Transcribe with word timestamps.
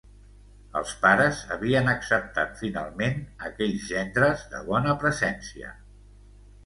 Els 0.79 0.93
pares 1.03 1.41
havien 1.55 1.91
acceptat 1.91 2.57
finalment 2.63 3.21
aquells 3.51 3.85
gendres 3.93 4.47
de 4.55 4.63
bona 4.71 4.97
presència. 5.05 5.71